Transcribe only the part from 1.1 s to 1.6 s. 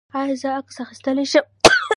شم؟